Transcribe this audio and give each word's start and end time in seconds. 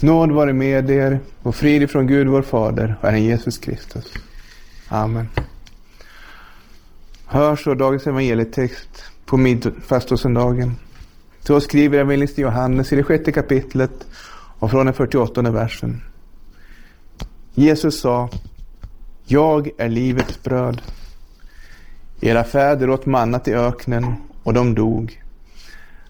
Nåd 0.00 0.32
vare 0.32 0.52
med 0.52 0.90
er 0.90 1.20
och 1.42 1.54
frid 1.54 1.82
ifrån 1.82 2.06
Gud 2.06 2.26
vår 2.26 2.42
Fader 2.42 2.96
och 3.00 3.08
Herren 3.08 3.24
Jesus 3.24 3.58
Kristus. 3.58 4.12
Amen. 4.88 5.28
Hör 7.26 7.56
så 7.56 7.74
dagens 7.74 8.06
evangelietext 8.06 9.04
på 9.26 9.36
midfastosöndagen. 9.36 10.76
Så 11.40 11.60
skriver 11.60 11.98
evangelisten 11.98 12.42
Johannes 12.42 12.92
i 12.92 12.96
det 12.96 13.02
sjätte 13.02 13.32
kapitlet 13.32 14.06
och 14.58 14.70
från 14.70 14.86
den 14.86 14.94
48 14.94 15.42
versen. 15.42 16.02
Jesus 17.54 18.00
sa, 18.00 18.28
Jag 19.24 19.70
är 19.78 19.88
livets 19.88 20.42
bröd. 20.42 20.82
Era 22.20 22.44
fäder 22.44 22.90
åt 22.90 23.06
mannat 23.06 23.48
i 23.48 23.54
öknen 23.54 24.14
och 24.42 24.54
de 24.54 24.74
dog. 24.74 25.22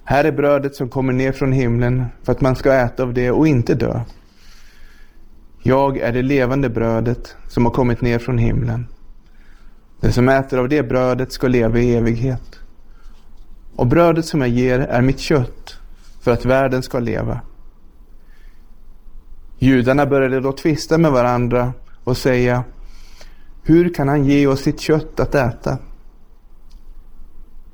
Här 0.08 0.24
är 0.24 0.32
brödet 0.32 0.74
som 0.74 0.88
kommer 0.88 1.12
ner 1.12 1.32
från 1.32 1.52
himlen 1.52 2.06
för 2.22 2.32
att 2.32 2.40
man 2.40 2.56
ska 2.56 2.72
äta 2.72 3.02
av 3.02 3.14
det 3.14 3.30
och 3.30 3.48
inte 3.48 3.74
dö. 3.74 4.00
Jag 5.62 5.98
är 5.98 6.12
det 6.12 6.22
levande 6.22 6.68
brödet 6.68 7.36
som 7.48 7.64
har 7.64 7.72
kommit 7.72 8.00
ner 8.00 8.18
från 8.18 8.38
himlen. 8.38 8.86
Den 10.00 10.12
som 10.12 10.28
äter 10.28 10.58
av 10.58 10.68
det 10.68 10.82
brödet 10.82 11.32
ska 11.32 11.48
leva 11.48 11.78
i 11.78 11.94
evighet. 11.94 12.60
Och 13.76 13.86
brödet 13.86 14.26
som 14.26 14.40
jag 14.40 14.50
ger 14.50 14.78
är 14.78 15.02
mitt 15.02 15.18
kött 15.18 15.78
för 16.20 16.30
att 16.30 16.44
världen 16.44 16.82
ska 16.82 16.98
leva. 16.98 17.40
Judarna 19.58 20.06
började 20.06 20.40
då 20.40 20.52
tvista 20.52 20.98
med 20.98 21.12
varandra 21.12 21.72
och 22.04 22.16
säga 22.16 22.64
Hur 23.62 23.94
kan 23.94 24.08
han 24.08 24.24
ge 24.24 24.46
oss 24.46 24.60
sitt 24.60 24.80
kött 24.80 25.20
att 25.20 25.34
äta? 25.34 25.78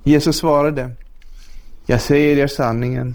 Jesus 0.04 0.36
svarade 0.36 0.96
jag 1.86 2.00
säger 2.00 2.36
er 2.36 2.46
sanningen. 2.46 3.14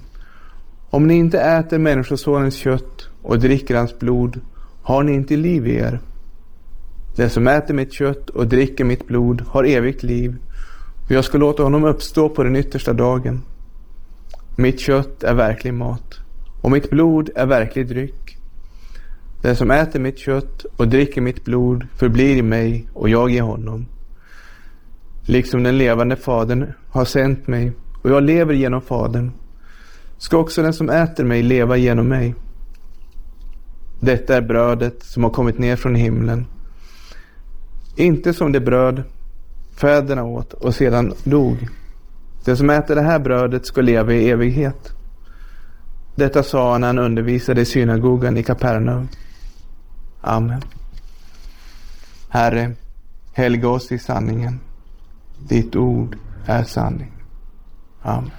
Om 0.90 1.08
ni 1.08 1.14
inte 1.14 1.40
äter 1.40 1.78
Människosonens 1.78 2.56
kött 2.56 3.10
och 3.22 3.40
dricker 3.40 3.76
hans 3.76 4.00
blod 4.00 4.40
har 4.82 5.04
ni 5.04 5.14
inte 5.14 5.36
liv 5.36 5.68
i 5.68 5.76
er. 5.76 6.00
Den 7.16 7.30
som 7.30 7.48
äter 7.48 7.74
mitt 7.74 7.94
kött 7.94 8.30
och 8.30 8.48
dricker 8.48 8.84
mitt 8.84 9.08
blod 9.08 9.42
har 9.48 9.64
evigt 9.64 10.04
liv 10.04 10.36
och 11.06 11.12
jag 11.12 11.26
ska 11.26 11.38
låta 11.38 11.64
honom 11.64 11.84
uppstå 11.84 12.30
på 12.30 12.44
den 12.44 12.56
yttersta 12.56 12.94
dagen. 12.94 13.42
Mitt 14.56 14.80
kött 14.80 15.24
är 15.24 15.34
verklig 15.34 15.74
mat 15.74 16.20
och 16.62 16.72
mitt 16.72 16.90
blod 16.90 17.30
är 17.36 17.46
verklig 17.46 17.88
dryck. 17.88 18.38
Den 19.42 19.56
som 19.56 19.72
äter 19.72 20.00
mitt 20.00 20.18
kött 20.18 20.66
och 20.78 20.88
dricker 20.88 21.22
mitt 21.22 21.46
blod 21.46 21.88
förblir 21.98 22.36
i 22.36 22.42
mig 22.42 22.88
och 22.94 23.09
jag 23.09 23.31
i 23.31 23.40
honom. 23.40 23.86
Liksom 25.22 25.64
den 25.64 25.78
levande 25.78 26.16
Fadern 26.16 26.74
har 26.90 27.06
sänt 27.06 27.48
mig 27.48 27.72
och 28.08 28.13
jag 28.13 28.23
lever 28.23 28.53
genom 28.53 28.81
Fadern, 28.81 29.31
ska 30.17 30.38
också 30.38 30.61
den 30.61 30.73
som 30.73 30.89
äter 30.89 31.23
mig 31.23 31.44
leva 31.44 31.77
genom 31.77 32.08
mig. 32.08 32.36
Detta 34.00 34.38
är 34.38 34.41
brödet 34.41 35.03
som 35.03 35.23
har 35.23 35.30
kommit 35.30 35.58
ner 35.58 35.75
från 35.75 35.95
himlen. 35.95 36.45
Inte 37.95 38.33
som 38.33 38.52
det 38.52 38.59
bröd 38.59 39.03
fäderna 39.75 40.23
åt 40.23 40.53
och 40.53 40.75
sedan 40.75 41.13
dog. 41.23 41.67
Den 42.45 42.58
som 42.58 42.69
äter 42.69 42.95
det 42.95 43.02
här 43.02 43.19
brödet 43.19 43.66
ska 43.66 43.81
leva 43.81 44.13
i 44.13 44.30
evighet. 44.30 44.94
Detta 46.16 46.44
sa 46.44 46.72
han 46.72 46.81
när 46.81 46.88
han 46.88 47.00
undervisade 47.00 47.61
i 47.61 47.66
synagogan 47.66 48.38
i 48.38 48.44
Kapernaum. 48.44 49.08
Amen. 50.22 50.61
Herre, 52.30 52.72
helga 53.33 53.69
oss 53.69 53.91
i 53.91 54.00
sanningen. 54.00 54.59
Ditt 55.39 55.75
ord 55.75 56.17
är 56.45 56.63
sanning. 56.63 57.17
Amen. 58.02 58.31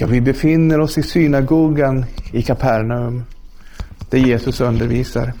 Ja, 0.00 0.06
vi 0.06 0.20
befinner 0.20 0.80
oss 0.80 0.98
i 0.98 1.02
synagogan 1.02 2.04
i 2.32 2.42
Kapernaum 2.42 3.24
där 4.10 4.18
Jesus 4.18 4.60
undervisar. 4.60 5.32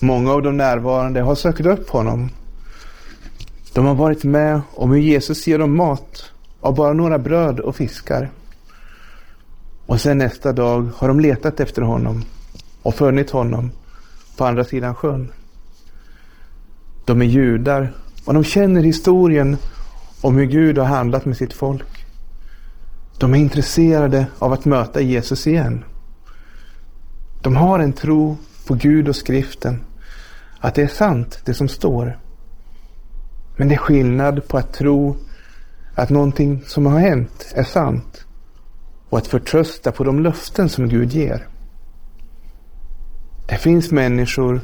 Många 0.00 0.32
av 0.32 0.42
de 0.42 0.56
närvarande 0.56 1.20
har 1.20 1.34
sökt 1.34 1.66
upp 1.66 1.90
honom. 1.90 2.30
De 3.72 3.86
har 3.86 3.94
varit 3.94 4.24
med 4.24 4.60
om 4.74 4.90
hur 4.90 4.98
Jesus 4.98 5.46
ger 5.46 5.58
dem 5.58 5.76
mat 5.76 6.32
av 6.60 6.74
bara 6.74 6.92
några 6.92 7.18
bröd 7.18 7.60
och 7.60 7.76
fiskar. 7.76 8.30
Och 9.86 10.00
sen 10.00 10.18
nästa 10.18 10.52
dag 10.52 10.90
har 10.96 11.08
de 11.08 11.20
letat 11.20 11.60
efter 11.60 11.82
honom 11.82 12.24
och 12.82 12.94
funnit 12.94 13.30
honom 13.30 13.70
på 14.36 14.44
andra 14.44 14.64
sidan 14.64 14.94
sjön. 14.94 15.32
De 17.04 17.22
är 17.22 17.26
judar 17.26 17.92
och 18.28 18.34
de 18.34 18.44
känner 18.44 18.82
historien 18.82 19.56
om 20.20 20.36
hur 20.36 20.46
Gud 20.46 20.78
har 20.78 20.84
handlat 20.84 21.24
med 21.24 21.36
sitt 21.36 21.52
folk. 21.52 22.06
De 23.18 23.34
är 23.34 23.38
intresserade 23.38 24.26
av 24.38 24.52
att 24.52 24.64
möta 24.64 25.00
Jesus 25.00 25.46
igen. 25.46 25.84
De 27.42 27.56
har 27.56 27.78
en 27.78 27.92
tro 27.92 28.36
på 28.66 28.74
Gud 28.74 29.08
och 29.08 29.16
skriften. 29.16 29.84
Att 30.60 30.74
det 30.74 30.82
är 30.82 30.88
sant 30.88 31.40
det 31.44 31.54
som 31.54 31.68
står. 31.68 32.18
Men 33.56 33.68
det 33.68 33.74
är 33.74 33.78
skillnad 33.78 34.48
på 34.48 34.58
att 34.58 34.72
tro 34.72 35.16
att 35.94 36.10
någonting 36.10 36.62
som 36.66 36.86
har 36.86 36.98
hänt 36.98 37.52
är 37.54 37.64
sant 37.64 38.24
och 39.08 39.18
att 39.18 39.26
förtrösta 39.26 39.92
på 39.92 40.04
de 40.04 40.22
löften 40.22 40.68
som 40.68 40.88
Gud 40.88 41.12
ger. 41.12 41.48
Det 43.48 43.56
finns 43.56 43.90
människor 43.90 44.60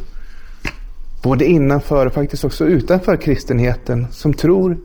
både 1.25 1.45
innanför 1.45 2.07
och 2.07 2.12
faktiskt 2.12 2.45
också 2.45 2.67
utanför 2.67 3.17
kristenheten 3.17 4.07
som 4.11 4.35
tror 4.35 4.79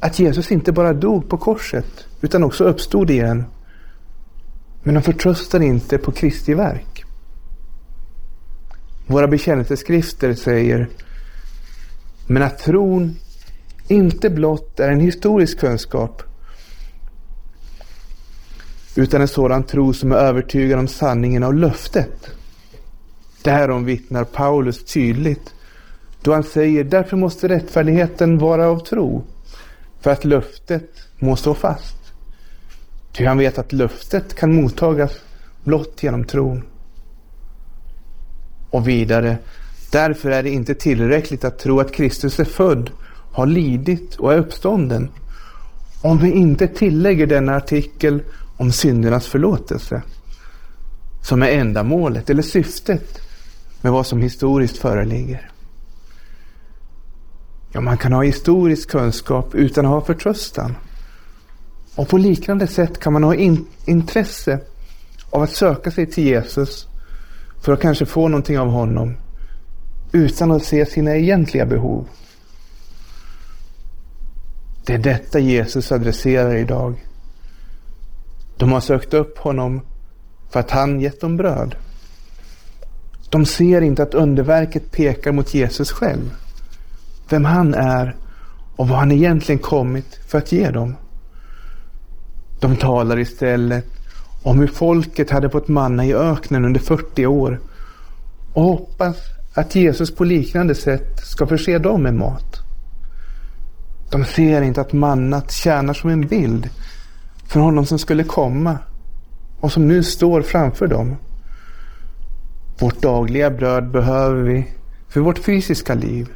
att 0.00 0.18
Jesus 0.18 0.52
inte 0.52 0.72
bara 0.72 0.92
dog 0.92 1.28
på 1.28 1.38
korset 1.38 2.06
utan 2.20 2.44
också 2.44 2.64
uppstod 2.64 3.10
igen. 3.10 3.44
Men 4.82 4.94
de 4.94 5.02
förtröstar 5.02 5.60
inte 5.60 5.98
på 5.98 6.12
Kristi 6.12 6.54
verk. 6.54 7.04
Våra 9.06 9.28
bekännelseskrifter 9.28 10.34
säger 10.34 10.88
men 12.26 12.42
att 12.42 12.58
tron 12.58 13.16
inte 13.88 14.30
blott 14.30 14.80
är 14.80 14.88
en 14.88 15.00
historisk 15.00 15.58
kunskap 15.58 16.22
utan 18.96 19.20
en 19.20 19.28
sådan 19.28 19.62
tro 19.62 19.92
som 19.92 20.12
är 20.12 20.16
övertygad 20.16 20.78
om 20.78 20.88
sanningen 20.88 21.42
av 21.42 21.54
löftet. 21.54 22.30
Därom 23.42 23.84
vittnar 23.84 24.24
Paulus 24.24 24.84
tydligt 24.84 25.53
då 26.24 26.32
han 26.32 26.42
säger 26.42 26.84
därför 26.84 27.16
måste 27.16 27.48
rättfärdigheten 27.48 28.38
vara 28.38 28.68
av 28.68 28.78
tro 28.78 29.24
för 30.00 30.10
att 30.10 30.24
löftet 30.24 30.90
må 31.18 31.36
stå 31.36 31.54
fast. 31.54 31.96
Ty 33.12 33.24
han 33.24 33.38
vet 33.38 33.58
att 33.58 33.72
löftet 33.72 34.34
kan 34.34 34.54
mottagas 34.54 35.12
blott 35.64 36.02
genom 36.02 36.24
tron. 36.24 36.62
Och 38.70 38.88
vidare, 38.88 39.38
därför 39.92 40.30
är 40.30 40.42
det 40.42 40.50
inte 40.50 40.74
tillräckligt 40.74 41.44
att 41.44 41.58
tro 41.58 41.80
att 41.80 41.92
Kristus 41.92 42.40
är 42.40 42.44
född, 42.44 42.90
har 43.32 43.46
lidit 43.46 44.14
och 44.14 44.32
är 44.32 44.38
uppstånden. 44.38 45.08
Om 46.02 46.18
vi 46.18 46.30
inte 46.30 46.68
tillägger 46.68 47.26
denna 47.26 47.56
artikel 47.56 48.22
om 48.56 48.72
syndernas 48.72 49.26
förlåtelse, 49.26 50.02
som 51.22 51.42
är 51.42 51.48
ändamålet 51.48 52.30
eller 52.30 52.42
syftet 52.42 53.20
med 53.80 53.92
vad 53.92 54.06
som 54.06 54.22
historiskt 54.22 54.78
föreligger. 54.78 55.50
Ja, 57.74 57.80
man 57.80 57.98
kan 57.98 58.12
ha 58.12 58.22
historisk 58.22 58.90
kunskap 58.90 59.54
utan 59.54 59.86
att 59.86 59.90
ha 59.92 60.00
förtröstan. 60.00 60.76
Och 61.94 62.08
på 62.08 62.18
liknande 62.18 62.66
sätt 62.66 63.00
kan 63.00 63.12
man 63.12 63.24
ha 63.24 63.34
in 63.34 63.66
intresse 63.84 64.60
av 65.30 65.42
att 65.42 65.50
söka 65.50 65.90
sig 65.90 66.06
till 66.06 66.24
Jesus 66.24 66.88
för 67.62 67.72
att 67.72 67.80
kanske 67.80 68.06
få 68.06 68.28
någonting 68.28 68.58
av 68.58 68.68
honom 68.68 69.16
utan 70.12 70.50
att 70.50 70.64
se 70.64 70.86
sina 70.86 71.16
egentliga 71.16 71.66
behov. 71.66 72.08
Det 74.86 74.94
är 74.94 74.98
detta 74.98 75.38
Jesus 75.38 75.92
adresserar 75.92 76.54
idag. 76.54 77.04
De 78.56 78.72
har 78.72 78.80
sökt 78.80 79.14
upp 79.14 79.38
honom 79.38 79.80
för 80.50 80.60
att 80.60 80.70
han 80.70 81.00
gett 81.00 81.20
dem 81.20 81.36
bröd. 81.36 81.74
De 83.30 83.46
ser 83.46 83.80
inte 83.80 84.02
att 84.02 84.14
underverket 84.14 84.90
pekar 84.90 85.32
mot 85.32 85.54
Jesus 85.54 85.90
själv. 85.90 86.43
Vem 87.28 87.44
han 87.44 87.74
är 87.74 88.16
och 88.76 88.88
vad 88.88 88.98
han 88.98 89.12
egentligen 89.12 89.58
kommit 89.58 90.20
för 90.26 90.38
att 90.38 90.52
ge 90.52 90.70
dem. 90.70 90.96
De 92.60 92.76
talar 92.76 93.18
istället 93.18 93.86
om 94.42 94.58
hur 94.58 94.66
folket 94.66 95.30
hade 95.30 95.50
fått 95.50 95.68
manna 95.68 96.04
i 96.06 96.14
öknen 96.14 96.64
under 96.64 96.80
40 96.80 97.26
år 97.26 97.60
och 98.52 98.62
hoppas 98.62 99.16
att 99.54 99.74
Jesus 99.74 100.14
på 100.14 100.24
liknande 100.24 100.74
sätt 100.74 101.20
ska 101.20 101.46
förse 101.46 101.78
dem 101.78 102.02
med 102.02 102.14
mat. 102.14 102.60
De 104.10 104.24
ser 104.24 104.62
inte 104.62 104.80
att 104.80 104.92
mannat 104.92 105.50
tjänar 105.52 105.94
som 105.94 106.10
en 106.10 106.26
bild 106.26 106.70
för 107.46 107.60
honom 107.60 107.86
som 107.86 107.98
skulle 107.98 108.24
komma 108.24 108.78
och 109.60 109.72
som 109.72 109.88
nu 109.88 110.02
står 110.02 110.42
framför 110.42 110.86
dem. 110.86 111.16
Vårt 112.78 113.02
dagliga 113.02 113.50
bröd 113.50 113.90
behöver 113.90 114.42
vi 114.42 114.68
för 115.08 115.20
vårt 115.20 115.38
fysiska 115.38 115.94
liv. 115.94 116.28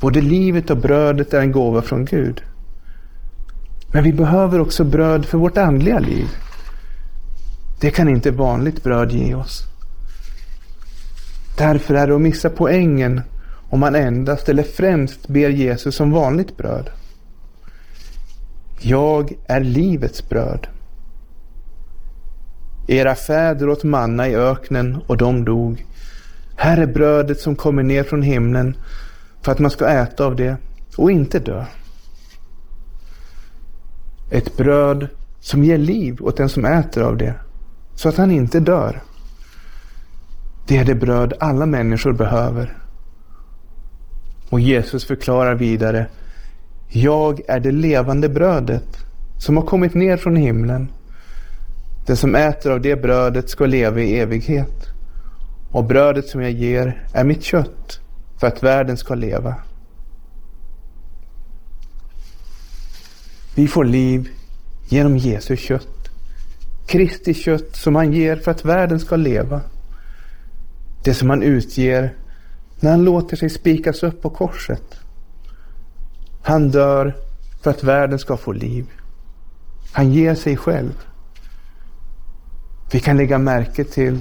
Både 0.00 0.20
livet 0.20 0.70
och 0.70 0.76
brödet 0.76 1.34
är 1.34 1.40
en 1.40 1.52
gåva 1.52 1.82
från 1.82 2.04
Gud. 2.04 2.42
Men 3.92 4.04
vi 4.04 4.12
behöver 4.12 4.60
också 4.60 4.84
bröd 4.84 5.24
för 5.24 5.38
vårt 5.38 5.56
andliga 5.56 5.98
liv. 5.98 6.26
Det 7.80 7.90
kan 7.90 8.08
inte 8.08 8.30
vanligt 8.30 8.82
bröd 8.82 9.12
ge 9.12 9.34
oss. 9.34 9.62
Därför 11.58 11.94
är 11.94 12.06
det 12.06 12.14
att 12.14 12.20
missa 12.20 12.50
poängen 12.50 13.20
om 13.70 13.80
man 13.80 13.94
endast 13.94 14.48
eller 14.48 14.62
främst 14.62 15.28
ber 15.28 15.48
Jesus 15.48 16.00
om 16.00 16.10
vanligt 16.10 16.56
bröd. 16.56 16.90
Jag 18.80 19.32
är 19.46 19.60
livets 19.60 20.28
bröd. 20.28 20.66
Era 22.88 23.14
fäder 23.14 23.68
åt 23.68 23.84
manna 23.84 24.28
i 24.28 24.36
öknen 24.36 24.98
och 25.06 25.16
de 25.16 25.44
dog. 25.44 25.86
Här 26.56 26.78
är 26.78 26.86
brödet 26.86 27.40
som 27.40 27.56
kommer 27.56 27.82
ner 27.82 28.02
från 28.02 28.22
himlen 28.22 28.76
för 29.46 29.52
att 29.52 29.58
man 29.58 29.70
ska 29.70 29.88
äta 29.88 30.26
av 30.26 30.36
det 30.36 30.56
och 30.96 31.10
inte 31.10 31.38
dö. 31.38 31.64
Ett 34.30 34.56
bröd 34.56 35.08
som 35.40 35.64
ger 35.64 35.78
liv 35.78 36.16
åt 36.20 36.36
den 36.36 36.48
som 36.48 36.64
äter 36.64 37.02
av 37.02 37.16
det 37.16 37.34
så 37.94 38.08
att 38.08 38.16
han 38.16 38.30
inte 38.30 38.60
dör. 38.60 39.02
Det 40.66 40.76
är 40.76 40.84
det 40.84 40.94
bröd 40.94 41.34
alla 41.40 41.66
människor 41.66 42.12
behöver. 42.12 42.78
Och 44.50 44.60
Jesus 44.60 45.04
förklarar 45.04 45.54
vidare. 45.54 46.06
Jag 46.88 47.40
är 47.48 47.60
det 47.60 47.72
levande 47.72 48.28
brödet 48.28 48.96
som 49.38 49.56
har 49.56 49.64
kommit 49.64 49.94
ner 49.94 50.16
från 50.16 50.36
himlen. 50.36 50.92
Den 52.06 52.16
som 52.16 52.34
äter 52.34 52.72
av 52.72 52.80
det 52.80 53.02
brödet 53.02 53.50
ska 53.50 53.66
leva 53.66 54.00
i 54.00 54.18
evighet. 54.18 54.86
Och 55.70 55.84
brödet 55.84 56.26
som 56.26 56.42
jag 56.42 56.52
ger 56.52 57.06
är 57.12 57.24
mitt 57.24 57.42
kött 57.42 58.00
för 58.38 58.46
att 58.46 58.62
världen 58.62 58.96
ska 58.96 59.14
leva. 59.14 59.54
Vi 63.54 63.68
får 63.68 63.84
liv 63.84 64.28
genom 64.88 65.16
Jesu 65.16 65.56
kött. 65.56 66.10
Kristi 66.86 67.34
kött 67.34 67.76
som 67.76 67.94
han 67.94 68.12
ger 68.12 68.36
för 68.36 68.50
att 68.50 68.64
världen 68.64 69.00
ska 69.00 69.16
leva. 69.16 69.60
Det 71.04 71.14
som 71.14 71.30
han 71.30 71.42
utger 71.42 72.14
när 72.80 72.90
han 72.90 73.04
låter 73.04 73.36
sig 73.36 73.50
spikas 73.50 74.02
upp 74.02 74.22
på 74.22 74.30
korset. 74.30 74.94
Han 76.42 76.70
dör 76.70 77.16
för 77.62 77.70
att 77.70 77.84
världen 77.84 78.18
ska 78.18 78.36
få 78.36 78.52
liv. 78.52 78.86
Han 79.92 80.12
ger 80.12 80.34
sig 80.34 80.56
själv. 80.56 80.92
Vi 82.92 83.00
kan 83.00 83.16
lägga 83.16 83.38
märke 83.38 83.84
till 83.84 84.20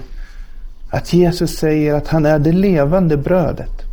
att 0.90 1.14
Jesus 1.14 1.58
säger 1.58 1.94
att 1.94 2.08
han 2.08 2.26
är 2.26 2.40
det 2.40 2.52
levande 2.52 3.18
brödet. 3.18 3.85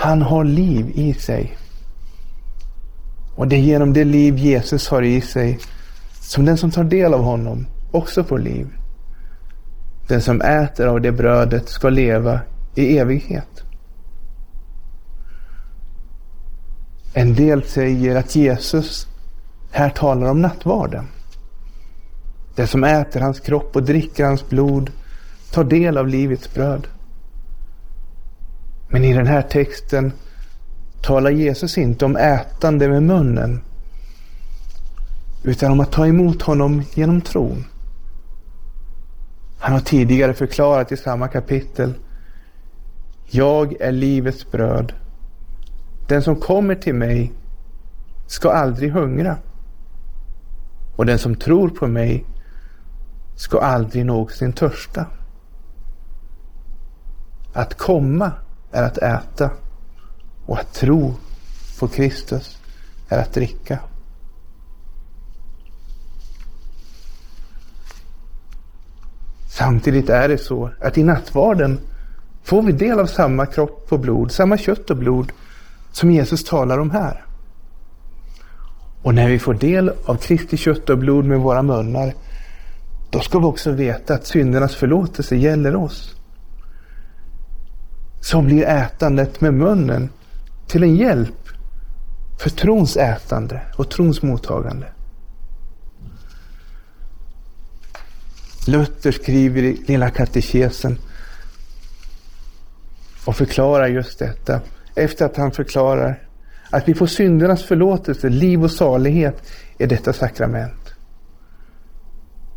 Han 0.00 0.22
har 0.22 0.44
liv 0.44 0.90
i 0.94 1.14
sig. 1.14 1.56
Och 3.36 3.48
det 3.48 3.56
är 3.56 3.60
genom 3.60 3.92
det 3.92 4.04
liv 4.04 4.38
Jesus 4.38 4.88
har 4.88 5.02
i 5.02 5.20
sig 5.20 5.58
som 6.20 6.44
den 6.44 6.56
som 6.56 6.70
tar 6.70 6.84
del 6.84 7.14
av 7.14 7.22
honom 7.22 7.66
också 7.90 8.24
får 8.24 8.38
liv. 8.38 8.68
Den 10.08 10.22
som 10.22 10.40
äter 10.40 10.86
av 10.86 11.00
det 11.00 11.12
brödet 11.12 11.68
ska 11.68 11.88
leva 11.88 12.40
i 12.74 12.98
evighet. 12.98 13.62
En 17.14 17.34
del 17.34 17.62
säger 17.62 18.16
att 18.16 18.36
Jesus 18.36 19.06
här 19.70 19.90
talar 19.90 20.30
om 20.30 20.42
nattvarden. 20.42 21.08
Den 22.54 22.66
som 22.66 22.84
äter 22.84 23.20
hans 23.20 23.40
kropp 23.40 23.76
och 23.76 23.82
dricker 23.82 24.24
hans 24.24 24.48
blod 24.48 24.90
tar 25.50 25.64
del 25.64 25.98
av 25.98 26.08
livets 26.08 26.54
bröd. 26.54 26.86
Men 28.88 29.04
i 29.04 29.12
den 29.12 29.26
här 29.26 29.42
texten 29.42 30.12
talar 31.02 31.30
Jesus 31.30 31.78
inte 31.78 32.04
om 32.04 32.16
ätande 32.16 32.88
med 32.88 33.02
munnen 33.02 33.60
utan 35.42 35.72
om 35.72 35.80
att 35.80 35.92
ta 35.92 36.06
emot 36.06 36.42
honom 36.42 36.82
genom 36.94 37.20
tron. 37.20 37.64
Han 39.58 39.72
har 39.72 39.80
tidigare 39.80 40.34
förklarat 40.34 40.92
i 40.92 40.96
samma 40.96 41.28
kapitel 41.28 41.94
Jag 43.26 43.80
är 43.80 43.92
livets 43.92 44.50
bröd. 44.50 44.92
Den 46.08 46.22
som 46.22 46.36
kommer 46.36 46.74
till 46.74 46.94
mig 46.94 47.32
ska 48.26 48.50
aldrig 48.50 48.92
hungra. 48.92 49.36
Och 50.96 51.06
den 51.06 51.18
som 51.18 51.34
tror 51.34 51.68
på 51.68 51.86
mig 51.86 52.24
ska 53.36 53.60
aldrig 53.60 54.06
någonsin 54.06 54.52
törsta. 54.52 55.06
Att 57.52 57.74
komma 57.74 58.32
är 58.72 58.82
att 58.82 58.98
äta 58.98 59.50
och 60.46 60.58
att 60.58 60.74
tro 60.74 61.14
på 61.78 61.88
Kristus 61.88 62.58
är 63.08 63.18
att 63.18 63.32
dricka. 63.34 63.78
Samtidigt 69.48 70.08
är 70.08 70.28
det 70.28 70.38
så 70.38 70.70
att 70.80 70.98
i 70.98 71.02
nattvarden 71.02 71.78
får 72.42 72.62
vi 72.62 72.72
del 72.72 73.00
av 73.00 73.06
samma 73.06 73.46
kropp 73.46 73.86
och 73.92 74.00
blod, 74.00 74.32
samma 74.32 74.58
kött 74.58 74.90
och 74.90 74.96
blod 74.96 75.32
som 75.92 76.10
Jesus 76.10 76.44
talar 76.44 76.78
om 76.78 76.90
här. 76.90 77.24
Och 79.02 79.14
när 79.14 79.28
vi 79.28 79.38
får 79.38 79.54
del 79.54 79.92
av 80.04 80.16
Kristi 80.16 80.56
kött 80.56 80.90
och 80.90 80.98
blod 80.98 81.24
med 81.24 81.40
våra 81.40 81.62
munnar, 81.62 82.14
då 83.10 83.20
ska 83.20 83.38
vi 83.38 83.44
också 83.44 83.70
veta 83.70 84.14
att 84.14 84.26
syndernas 84.26 84.74
förlåtelse 84.74 85.36
gäller 85.36 85.76
oss. 85.76 86.17
Så 88.20 88.42
blir 88.42 88.64
ätandet 88.64 89.40
med 89.40 89.54
munnen 89.54 90.10
till 90.66 90.82
en 90.82 90.96
hjälp 90.96 91.48
för 92.38 92.50
trons 92.50 92.96
ätande 92.96 93.60
och 93.76 93.90
trons 93.90 94.22
mottagande. 94.22 94.86
Luther 98.66 99.12
skriver 99.12 99.62
i 99.62 99.82
Lilla 99.86 100.10
katekesen 100.10 100.98
och 103.24 103.36
förklarar 103.36 103.86
just 103.86 104.18
detta. 104.18 104.60
Efter 104.94 105.24
att 105.26 105.36
han 105.36 105.52
förklarar 105.52 106.22
att 106.70 106.88
vi 106.88 106.94
får 106.94 107.06
syndernas 107.06 107.62
förlåtelse, 107.62 108.28
liv 108.28 108.64
och 108.64 108.70
salighet 108.70 109.42
i 109.78 109.86
detta 109.86 110.12
sakrament. 110.12 110.94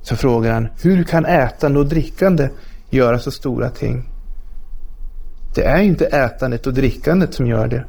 Så 0.01 0.15
frågar 0.15 0.53
han, 0.53 0.67
hur 0.81 1.03
kan 1.03 1.25
ätande 1.25 1.79
och 1.79 1.85
drickande 1.85 2.49
göra 2.89 3.19
så 3.19 3.31
stora 3.31 3.69
ting? 3.69 4.10
Det 5.55 5.63
är 5.63 5.81
inte 5.81 6.05
ätandet 6.05 6.67
och 6.67 6.73
drickandet 6.73 7.33
som 7.33 7.47
gör 7.47 7.67
det, 7.67 7.85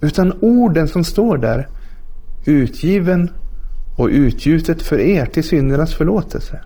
utan 0.00 0.32
orden 0.40 0.88
som 0.88 1.04
står 1.04 1.38
där, 1.38 1.68
utgiven 2.44 3.30
och 3.96 4.08
utgjutet 4.08 4.82
för 4.82 4.98
er 4.98 5.26
till 5.26 5.44
syndernas 5.44 5.94
förlåtelse. 5.94 6.60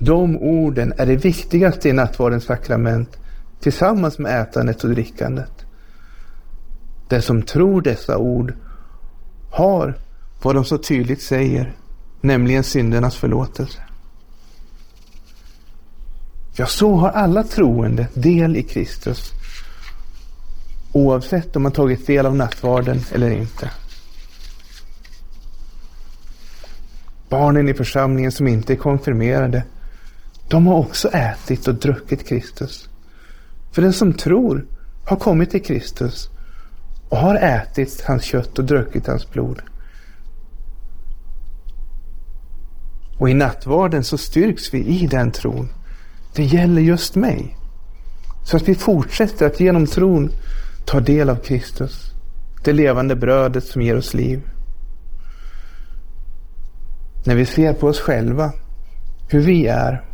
De 0.00 0.36
orden 0.36 0.92
är 0.96 1.06
det 1.06 1.16
viktigaste 1.16 1.88
i 1.88 1.92
nattvardens 1.92 2.44
sakrament 2.44 3.16
tillsammans 3.60 4.18
med 4.18 4.40
ätandet 4.42 4.84
och 4.84 4.90
drickandet. 4.90 5.66
Den 7.08 7.22
som 7.22 7.42
tror 7.42 7.82
dessa 7.82 8.18
ord 8.18 8.54
har 9.50 9.98
vad 10.42 10.54
de 10.54 10.64
så 10.64 10.78
tydligt 10.78 11.22
säger, 11.22 11.76
nämligen 12.20 12.64
syndernas 12.64 13.16
förlåtelse. 13.16 13.78
Ja, 16.58 16.66
så 16.66 16.94
har 16.94 17.10
alla 17.10 17.42
troende 17.42 18.06
del 18.14 18.56
i 18.56 18.62
Kristus. 18.62 19.32
Oavsett 20.92 21.56
om 21.56 21.62
man 21.62 21.72
tagit 21.72 22.06
del 22.06 22.26
av 22.26 22.36
nattvarden 22.36 23.00
eller 23.12 23.30
inte. 23.30 23.70
Barnen 27.28 27.68
i 27.68 27.74
församlingen 27.74 28.32
som 28.32 28.48
inte 28.48 28.72
är 28.72 28.76
konfirmerade 28.76 29.62
de 30.48 30.66
har 30.66 30.74
också 30.74 31.08
ätit 31.08 31.68
och 31.68 31.74
druckit 31.74 32.28
Kristus. 32.28 32.88
För 33.72 33.82
den 33.82 33.92
som 33.92 34.12
tror 34.12 34.66
har 35.06 35.16
kommit 35.16 35.50
till 35.50 35.62
Kristus 35.62 36.30
och 37.08 37.18
har 37.18 37.34
ätit 37.34 38.02
hans 38.06 38.24
kött 38.24 38.58
och 38.58 38.64
druckit 38.64 39.06
hans 39.06 39.30
blod. 39.30 39.62
Och 43.18 43.30
i 43.30 43.34
nattvarden 43.34 44.04
så 44.04 44.18
styrks 44.18 44.74
vi 44.74 44.84
i 44.84 45.06
den 45.06 45.30
tron. 45.30 45.68
Det 46.36 46.44
gäller 46.44 46.82
just 46.82 47.14
mig. 47.14 47.56
Så 48.44 48.56
att 48.56 48.68
vi 48.68 48.74
fortsätter 48.74 49.46
att 49.46 49.60
genom 49.60 49.86
tron 49.86 50.30
ta 50.84 51.00
del 51.00 51.30
av 51.30 51.36
Kristus. 51.36 52.12
Det 52.64 52.72
levande 52.72 53.16
brödet 53.16 53.64
som 53.64 53.82
ger 53.82 53.96
oss 53.96 54.14
liv. 54.14 54.42
När 57.26 57.34
vi 57.34 57.46
ser 57.46 57.72
på 57.72 57.86
oss 57.86 58.00
själva, 58.00 58.52
hur 59.28 59.40
vi 59.40 59.66
är, 59.66 60.04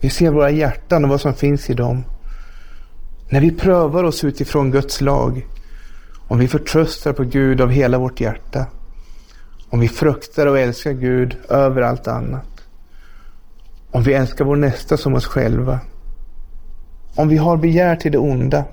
vi 0.00 0.10
ser 0.10 0.30
våra 0.30 0.50
hjärtan 0.50 1.04
och 1.04 1.10
vad 1.10 1.20
som 1.20 1.34
finns 1.34 1.70
i 1.70 1.74
dem. 1.74 2.04
När 3.28 3.40
vi 3.40 3.50
prövar 3.50 4.04
oss 4.04 4.24
utifrån 4.24 4.70
Guds 4.70 5.00
lag, 5.00 5.46
om 6.28 6.38
vi 6.38 6.48
förtröstar 6.48 7.12
på 7.12 7.24
Gud 7.24 7.60
av 7.60 7.70
hela 7.70 7.98
vårt 7.98 8.20
hjärta, 8.20 8.66
om 9.70 9.80
vi 9.80 9.88
fruktar 9.88 10.46
och 10.46 10.58
älskar 10.58 10.92
Gud 10.92 11.36
över 11.48 11.82
allt 11.82 12.08
annat, 12.08 12.49
om 13.90 14.02
vi 14.02 14.12
älskar 14.14 14.44
vår 14.44 14.56
nästa 14.56 14.96
som 14.96 15.14
oss 15.14 15.26
själva, 15.26 15.80
om 17.16 17.28
vi 17.28 17.36
har 17.36 17.56
begär 17.56 17.96
till 17.96 18.12
det 18.12 18.18
onda, 18.18 18.64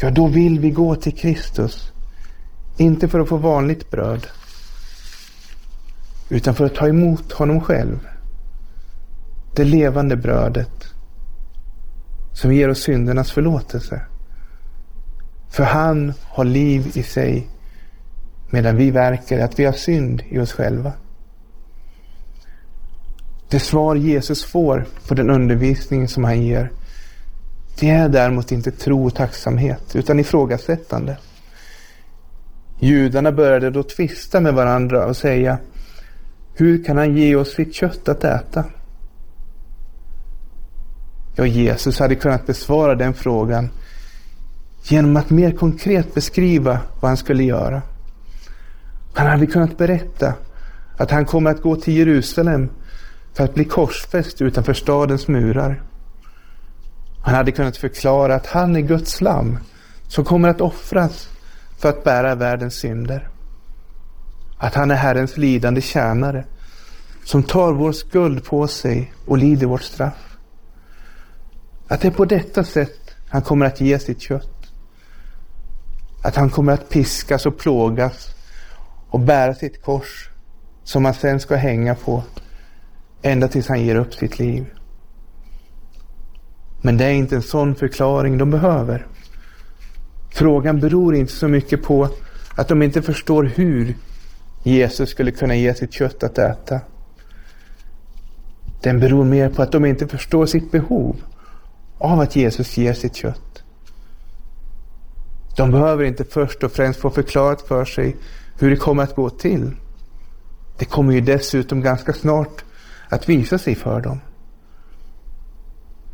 ja 0.00 0.10
då 0.10 0.26
vill 0.26 0.60
vi 0.60 0.70
gå 0.70 0.94
till 0.94 1.16
Kristus 1.16 1.92
Inte 2.76 3.08
för 3.08 3.20
att 3.20 3.28
få 3.28 3.36
vanligt 3.36 3.90
bröd, 3.90 4.26
utan 6.28 6.54
för 6.54 6.64
att 6.64 6.74
ta 6.74 6.88
emot 6.88 7.32
honom 7.32 7.60
själv. 7.60 7.98
Det 9.56 9.64
levande 9.64 10.16
brödet 10.16 10.84
som 12.32 12.52
ger 12.52 12.68
oss 12.68 12.82
syndernas 12.82 13.32
förlåtelse. 13.32 14.02
För 15.48 15.64
han 15.64 16.12
har 16.22 16.44
liv 16.44 16.90
i 16.94 17.02
sig 17.02 17.48
medan 18.50 18.76
vi 18.76 18.90
verkar 18.90 19.38
att 19.38 19.58
vi 19.58 19.64
har 19.64 19.72
synd 19.72 20.22
i 20.28 20.38
oss 20.38 20.52
själva. 20.52 20.92
Det 23.48 23.60
svar 23.60 23.94
Jesus 23.94 24.44
får 24.44 24.86
på 25.08 25.14
den 25.14 25.30
undervisning 25.30 26.08
som 26.08 26.24
han 26.24 26.42
ger, 26.42 26.72
det 27.80 27.90
är 27.90 28.08
däremot 28.08 28.52
inte 28.52 28.70
tro 28.70 29.06
och 29.06 29.14
tacksamhet, 29.14 29.96
utan 29.96 30.20
ifrågasättande. 30.20 31.16
Judarna 32.78 33.32
började 33.32 33.70
då 33.70 33.82
tvista 33.82 34.40
med 34.40 34.54
varandra 34.54 35.06
och 35.06 35.16
säga, 35.16 35.58
hur 36.54 36.84
kan 36.84 36.96
han 36.96 37.16
ge 37.16 37.36
oss 37.36 37.54
sitt 37.54 37.74
kött 37.74 38.08
att 38.08 38.24
äta? 38.24 38.64
Ja, 41.36 41.46
Jesus 41.46 41.98
hade 41.98 42.14
kunnat 42.14 42.46
besvara 42.46 42.94
den 42.94 43.14
frågan 43.14 43.70
genom 44.82 45.16
att 45.16 45.30
mer 45.30 45.52
konkret 45.52 46.14
beskriva 46.14 46.80
vad 47.00 47.08
han 47.08 47.16
skulle 47.16 47.44
göra. 47.44 47.82
Han 49.14 49.26
hade 49.26 49.46
kunnat 49.46 49.78
berätta 49.78 50.34
att 50.96 51.10
han 51.10 51.24
kommer 51.24 51.50
att 51.50 51.62
gå 51.62 51.76
till 51.76 51.96
Jerusalem 51.96 52.70
för 53.36 53.44
att 53.44 53.54
bli 53.54 53.64
korsfäst 53.64 54.42
utanför 54.42 54.74
stadens 54.74 55.28
murar. 55.28 55.82
Han 57.22 57.34
hade 57.34 57.52
kunnat 57.52 57.76
förklara 57.76 58.34
att 58.34 58.46
han 58.46 58.76
är 58.76 58.80
Guds 58.80 59.20
lam 59.20 59.58
som 60.08 60.24
kommer 60.24 60.48
att 60.48 60.60
offras 60.60 61.28
för 61.78 61.88
att 61.88 62.04
bära 62.04 62.34
världens 62.34 62.74
synder. 62.74 63.28
Att 64.58 64.74
han 64.74 64.90
är 64.90 64.94
Herrens 64.94 65.36
lidande 65.36 65.80
tjänare 65.80 66.44
som 67.24 67.42
tar 67.42 67.72
vår 67.72 67.92
skuld 67.92 68.44
på 68.44 68.68
sig 68.68 69.12
och 69.26 69.38
lider 69.38 69.66
vårt 69.66 69.82
straff. 69.82 70.36
Att 71.88 72.00
det 72.00 72.08
är 72.08 72.12
på 72.12 72.24
detta 72.24 72.64
sätt 72.64 73.14
han 73.28 73.42
kommer 73.42 73.66
att 73.66 73.80
ge 73.80 73.98
sitt 73.98 74.20
kött. 74.20 74.72
Att 76.22 76.36
han 76.36 76.50
kommer 76.50 76.72
att 76.72 76.88
piskas 76.88 77.46
och 77.46 77.58
plågas 77.58 78.34
och 79.08 79.20
bära 79.20 79.54
sitt 79.54 79.82
kors 79.82 80.30
som 80.84 81.04
han 81.04 81.14
sen 81.14 81.40
ska 81.40 81.56
hänga 81.56 81.94
på 81.94 82.22
ända 83.22 83.48
tills 83.48 83.68
han 83.68 83.82
ger 83.82 83.96
upp 83.96 84.14
sitt 84.14 84.38
liv. 84.38 84.66
Men 86.80 86.96
det 86.96 87.04
är 87.04 87.12
inte 87.12 87.36
en 87.36 87.42
sån 87.42 87.74
förklaring 87.74 88.38
de 88.38 88.50
behöver. 88.50 89.06
Frågan 90.30 90.80
beror 90.80 91.14
inte 91.14 91.32
så 91.32 91.48
mycket 91.48 91.82
på 91.82 92.08
att 92.56 92.68
de 92.68 92.82
inte 92.82 93.02
förstår 93.02 93.44
hur 93.44 93.96
Jesus 94.62 95.10
skulle 95.10 95.30
kunna 95.30 95.54
ge 95.54 95.74
sitt 95.74 95.92
kött 95.92 96.22
att 96.22 96.38
äta. 96.38 96.80
Den 98.82 99.00
beror 99.00 99.24
mer 99.24 99.48
på 99.48 99.62
att 99.62 99.72
de 99.72 99.84
inte 99.84 100.08
förstår 100.08 100.46
sitt 100.46 100.70
behov 100.70 101.16
av 101.98 102.20
att 102.20 102.36
Jesus 102.36 102.76
ger 102.76 102.92
sitt 102.92 103.16
kött. 103.16 103.62
De 105.56 105.70
behöver 105.70 106.04
inte 106.04 106.24
först 106.24 106.62
och 106.62 106.72
främst 106.72 107.00
få 107.00 107.10
förklarat 107.10 107.62
för 107.62 107.84
sig 107.84 108.16
hur 108.58 108.70
det 108.70 108.76
kommer 108.76 109.02
att 109.02 109.16
gå 109.16 109.30
till. 109.30 109.70
Det 110.78 110.84
kommer 110.84 111.12
ju 111.12 111.20
dessutom 111.20 111.80
ganska 111.80 112.12
snart 112.12 112.64
att 113.08 113.28
visa 113.28 113.58
sig 113.58 113.74
för 113.74 114.00
dem. 114.00 114.20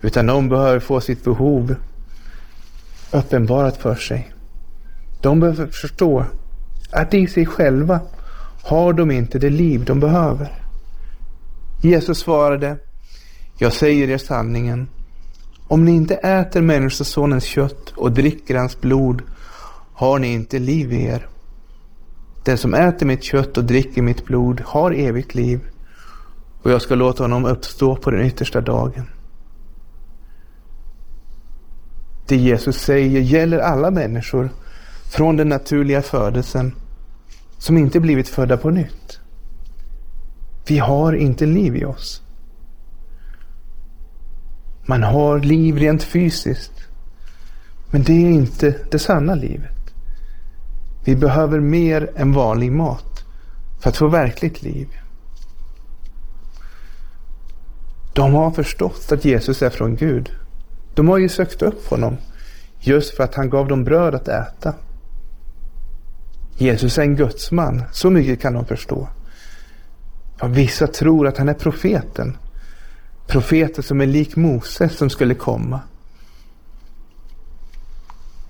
Utan 0.03 0.27
de 0.27 0.49
behöver 0.49 0.81
få 0.81 1.01
sitt 1.01 1.25
behov 1.25 1.75
uppenbarat 3.11 3.77
för 3.77 3.95
sig. 3.95 4.33
De 5.21 5.41
behöver 5.41 5.67
förstå 5.67 6.25
att 6.93 7.15
i 7.15 7.27
sig 7.27 7.47
själva 7.47 8.01
har 8.63 8.93
de 8.93 9.11
inte 9.11 9.39
det 9.39 9.51
liv 9.51 9.85
de 9.85 10.01
behöver. 10.01 10.53
Jesus 11.83 12.19
svarade, 12.19 12.77
jag 13.59 13.73
säger 13.73 14.11
er 14.11 14.19
sanningen. 14.19 14.89
Om 15.69 15.85
ni 15.85 15.93
inte 15.93 16.15
äter 16.15 16.61
Människosonens 16.61 17.45
kött 17.45 17.91
och 17.97 18.13
dricker 18.13 18.57
hans 18.57 18.81
blod 18.81 19.23
har 19.95 20.19
ni 20.19 20.33
inte 20.33 20.59
liv 20.59 20.93
i 20.93 21.05
er. 21.05 21.27
Den 22.45 22.59
som 22.59 22.75
äter 22.75 23.07
mitt 23.07 23.23
kött 23.23 23.59
och 23.59 23.65
dricker 23.65 24.03
mitt 24.03 24.25
blod 24.25 24.63
har 24.65 24.91
evigt 24.91 25.35
liv 25.35 25.61
och 26.63 26.71
jag 26.71 26.83
ska 26.83 26.95
låta 26.95 27.25
honom 27.25 27.45
uppstå 27.45 27.97
på 27.97 28.11
den 28.11 28.27
yttersta 28.27 28.61
dagen. 28.61 29.07
Det 32.27 32.37
Jesus 32.37 32.77
säger 32.77 33.21
gäller 33.21 33.59
alla 33.59 33.91
människor 33.91 34.51
från 35.11 35.37
den 35.37 35.49
naturliga 35.49 36.03
födelsen 36.03 36.75
som 37.59 37.79
inte 37.79 38.01
blivit 38.01 38.29
födda 38.29 38.57
på 38.57 38.71
nytt. 38.71 39.21
Vi 40.67 40.79
har 40.79 41.13
inte 41.13 41.47
liv 41.47 41.77
i 41.77 41.85
oss. 41.85 42.23
Man 44.87 45.03
har 45.03 45.39
liv 45.39 45.77
rent 45.77 46.03
fysiskt. 46.03 46.73
Men 47.91 48.03
det 48.03 48.13
är 48.13 48.31
inte 48.31 48.77
det 48.91 48.99
sanna 48.99 49.35
livet. 49.35 49.95
Vi 51.05 51.17
behöver 51.17 51.61
mer 51.61 52.11
än 52.17 52.33
vanlig 52.33 52.73
mat 52.73 53.25
för 53.81 53.91
att 53.91 53.97
få 53.97 54.09
verkligt 54.09 54.63
liv. 54.63 54.89
De 58.13 58.35
har 58.35 58.51
förstått 58.51 59.13
att 59.13 59.25
Jesus 59.25 59.63
är 59.63 59.71
från 59.71 59.97
Gud. 59.97 60.31
De 60.95 61.09
har 61.09 61.19
ju 61.19 61.29
sökt 61.29 61.63
upp 61.63 61.87
honom 61.87 62.17
just 62.81 63.17
för 63.17 63.25
att 63.25 63.35
han 63.35 63.51
gav 63.51 63.69
dem 63.69 63.85
bröd 63.85 64.15
att 64.15 64.29
äta. 64.29 64.75
Jesus 66.57 66.99
är 66.99 67.03
en 67.03 67.17
gudsman, 67.17 67.83
så 67.93 68.11
mycket 68.11 68.41
kan 68.41 68.53
de 68.53 68.65
förstå. 68.65 69.09
Ja, 70.41 70.47
vissa 70.47 70.87
tror 70.87 71.27
att 71.27 71.39
han 71.39 71.49
är 71.49 71.55
profeten. 71.55 72.37
Profeten 73.27 73.83
som 73.83 74.01
är 74.01 74.07
lik 74.07 74.37
Moses 74.37 74.97
som 74.97 75.11
skulle 75.11 75.35
komma. 75.35 75.81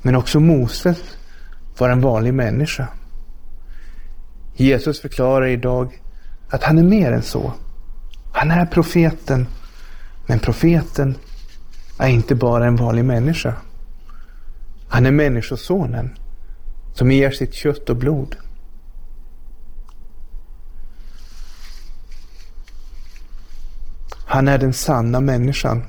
Men 0.03 0.17
också 0.17 0.41
Moses 0.41 0.99
var 1.79 1.91
en 1.91 2.01
vanlig 2.01 2.35
människa. 2.35 2.89
Jesus 4.55 5.01
förklarar 5.01 5.47
idag 5.47 6.01
att 6.49 6.63
han 6.63 6.79
är 6.79 6.83
mer 6.83 7.13
än 7.13 7.23
så. 7.23 7.53
Han 8.33 8.51
är 8.51 8.67
profeten. 8.67 9.47
Men 10.27 10.39
profeten 10.39 11.19
är 11.99 12.09
inte 12.09 12.35
bara 12.35 12.67
en 12.67 12.77
vanlig 12.77 13.05
människa. 13.05 13.55
Han 14.89 15.07
är 15.07 15.11
människosonen 15.11 16.19
som 16.93 17.11
ger 17.11 17.31
sitt 17.31 17.55
kött 17.55 17.91
och 17.91 17.97
blod. 17.97 18.37
Han 24.27 24.49
är 24.49 24.59
den 24.59 24.73
sanna 24.73 25.21
människan. 25.21 25.83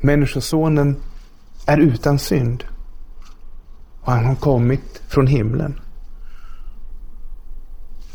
Människosonen 0.00 0.96
är 1.66 1.78
utan 1.78 2.18
synd. 2.18 2.64
Och 4.00 4.12
han 4.12 4.24
har 4.24 4.34
kommit 4.34 5.02
från 5.08 5.26
himlen. 5.26 5.80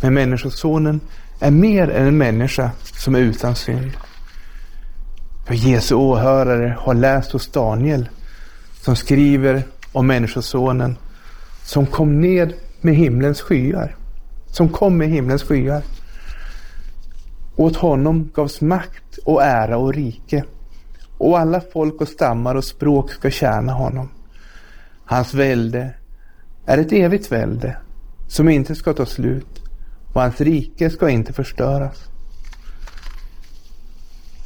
Men 0.01 0.13
Människosonen 0.13 0.99
är 1.41 1.51
mer 1.51 1.89
än 1.89 2.07
en 2.07 2.17
människa 2.17 2.71
som 2.83 3.15
är 3.15 3.19
utan 3.19 3.55
synd. 3.55 3.91
För 5.47 5.53
Jesu 5.53 5.95
åhörare 5.95 6.77
har 6.79 6.93
läst 6.93 7.31
hos 7.31 7.47
Daniel 7.47 8.09
som 8.81 8.95
skriver 8.95 9.63
om 9.91 10.07
Människosonen 10.07 10.97
som 11.63 11.85
kom 11.85 12.21
ned 12.21 12.53
med 12.81 12.95
himlens 12.95 13.41
skyar. 13.41 13.95
Som 14.47 14.69
kom 14.69 14.97
med 14.97 15.09
himlens 15.09 15.43
skyar. 15.43 15.83
Åt 17.55 17.75
honom 17.75 18.29
gavs 18.33 18.61
makt 18.61 19.17
och 19.25 19.43
ära 19.43 19.77
och 19.77 19.93
rike. 19.93 20.43
Och 21.17 21.39
alla 21.39 21.61
folk 21.73 22.01
och 22.01 22.07
stammar 22.07 22.55
och 22.55 22.63
språk 22.63 23.11
ska 23.11 23.29
tjäna 23.29 23.73
honom. 23.73 24.09
Hans 25.05 25.33
välde 25.33 25.93
är 26.65 26.77
ett 26.77 26.91
evigt 26.91 27.31
välde 27.31 27.77
som 28.27 28.49
inte 28.49 28.75
ska 28.75 28.93
ta 28.93 29.05
slut 29.05 29.60
och 30.13 30.21
hans 30.21 30.41
rike 30.41 30.89
ska 30.89 31.09
inte 31.09 31.33
förstöras. 31.33 32.03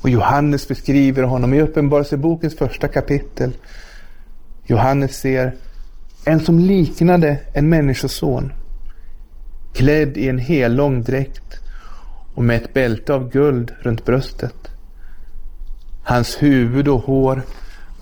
Och 0.02 0.10
Johannes 0.10 0.68
beskriver 0.68 1.24
honom 1.24 1.54
i 1.54 1.62
Uppenbarelsebokens 1.62 2.56
första 2.56 2.88
kapitel. 2.88 3.52
Johannes 4.66 5.18
ser 5.18 5.56
en 6.26 6.40
som 6.40 6.60
liknade 6.60 7.40
en 7.54 7.70
människoson, 7.70 8.54
klädd 9.74 10.18
i 10.18 10.30
en 10.30 10.40
hellång 10.40 11.04
dräkt 11.04 11.60
och 12.36 12.44
med 12.44 12.56
ett 12.56 12.74
bälte 12.74 13.14
av 13.14 13.30
guld 13.30 13.74
runt 13.80 14.06
bröstet. 14.06 14.72
Hans 16.04 16.44
huvud 16.44 16.88
och 16.88 17.02
hår 17.02 17.42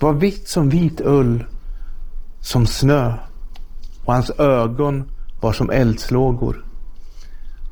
var 0.00 0.12
vitt 0.12 0.48
som 0.48 0.68
vit 0.68 1.00
ull, 1.00 1.44
som 2.40 2.66
snö, 2.66 3.14
och 4.04 4.12
hans 4.12 4.30
ögon 4.30 5.10
var 5.40 5.52
som 5.52 5.70
eldslågor. 5.70 6.64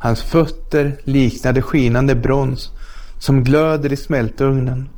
Hans 0.03 0.23
fötter 0.23 0.97
liknade 1.05 1.63
skinande 1.63 2.15
brons 2.15 2.71
som 3.19 3.45
glöder 3.45 3.93
i 3.93 3.97
smältugnen 3.97 4.89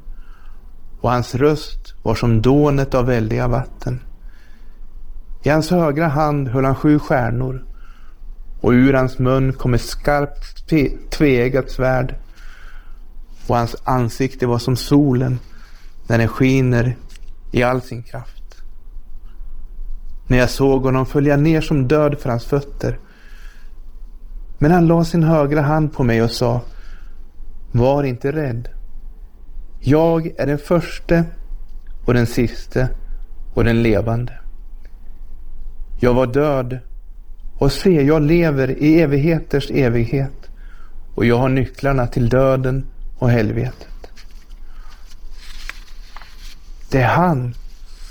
och 1.01 1.11
hans 1.11 1.35
röst 1.35 1.95
var 2.03 2.15
som 2.15 2.43
dånet 2.43 2.95
av 2.95 3.07
väldiga 3.07 3.49
vatten. 3.49 4.01
I 5.43 5.49
hans 5.49 5.71
högra 5.71 6.09
hand 6.09 6.49
höll 6.49 6.65
han 6.65 6.75
sju 6.75 6.99
stjärnor 6.99 7.65
och 8.61 8.71
ur 8.71 8.93
hans 8.93 9.19
mun 9.19 9.53
kom 9.53 9.75
ett 9.75 9.81
skarpt 9.81 10.69
tveeggat 11.11 11.71
svärd 11.71 12.15
och 13.47 13.57
hans 13.57 13.77
ansikte 13.85 14.47
var 14.47 14.59
som 14.59 14.77
solen 14.77 15.39
när 16.07 16.19
den 16.19 16.29
skiner 16.29 16.97
i 17.53 17.63
all 17.63 17.83
sin 17.83 18.03
kraft. 18.03 18.63
När 20.27 20.39
jag 20.39 20.51
såg 20.51 20.83
honom 20.83 21.07
föll 21.07 21.27
jag 21.27 21.41
ner 21.41 21.61
som 21.61 21.89
död 21.89 22.19
för 22.19 22.31
hans 22.31 22.45
fötter. 22.45 22.99
Men 24.59 24.71
han 24.71 24.87
la 24.87 25.05
sin 25.05 25.23
högra 25.23 25.61
hand 25.61 25.93
på 25.93 26.05
mig 26.05 26.23
och 26.23 26.31
sa 26.31 26.61
Var 27.73 28.05
inte 28.05 28.33
rädd. 28.33 28.69
Jag 29.81 30.27
är 30.39 30.47
den 30.47 30.59
förste 30.59 31.25
och 32.05 32.15
den 32.15 32.27
siste 32.27 32.89
och 33.55 33.65
den 33.65 33.83
levande. 33.83 34.33
Jag 36.01 36.15
var 36.15 36.27
död 36.27 36.79
och 37.59 37.73
se, 37.73 38.03
jag 38.03 38.23
lever 38.23 38.71
i 38.71 39.01
evigheters 39.01 39.71
evighet 39.71 40.51
och 41.15 41.25
jag 41.25 41.39
har 41.39 41.49
nycklarna 41.49 42.07
till 42.07 42.29
döden 42.29 42.87
och 43.19 43.31
helvetet. 43.31 43.89
Det 46.91 47.03
är 47.03 47.09
han 47.09 47.55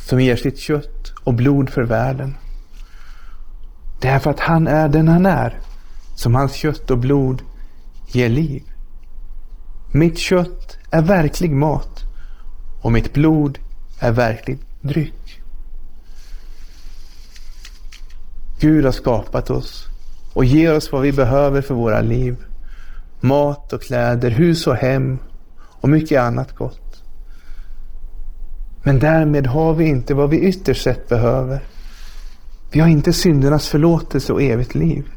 som 0.08 0.20
ger 0.20 0.36
sitt 0.36 0.60
kött 0.60 1.14
och 1.24 1.34
blod 1.34 1.70
för 1.70 1.84
världen. 1.84 2.36
Det 4.02 4.08
är 4.08 4.20
för 4.20 4.30
att 4.30 4.40
han 4.40 4.68
är 4.68 4.90
den 4.90 5.08
han 5.08 5.26
är 5.26 5.60
som 6.16 6.36
hans 6.36 6.54
kött 6.54 6.92
och 6.92 6.98
blod 6.98 7.42
ger 8.08 8.30
liv. 8.30 8.64
Mitt 9.92 10.18
kött 10.18 10.78
är 10.92 11.02
verklig 11.02 11.52
mat 11.52 12.04
och 12.82 12.92
mitt 12.92 13.14
blod 13.14 13.60
är 14.00 14.12
verklig 14.12 14.60
dryck. 14.82 15.42
Gud 18.60 18.86
har 18.86 18.92
skapat 18.92 19.50
oss 19.50 19.88
och 20.34 20.46
ger 20.46 20.76
oss 20.76 20.92
vad 20.92 21.02
vi 21.02 21.12
behöver 21.12 21.62
för 21.62 21.76
våra 21.76 22.02
liv. 22.02 22.38
Mat 23.22 23.74
och 23.74 23.82
kläder, 23.82 24.30
hus 24.30 24.68
och 24.68 24.76
hem 24.76 25.18
och 25.56 25.90
mycket 25.90 26.22
annat 26.22 26.56
gott. 26.56 27.04
Men 28.84 29.00
därmed 29.00 29.48
har 29.48 29.74
vi 29.74 29.86
inte 29.86 30.14
vad 30.14 30.30
vi 30.30 30.40
ytterst 30.40 30.84
sett 30.84 31.10
behöver. 31.10 31.60
Vi 32.72 32.80
har 32.80 32.88
inte 32.88 33.14
syndernas 33.14 33.68
förlåtelse 33.68 34.34
och 34.34 34.42
evigt 34.42 34.76
liv. 34.76 35.13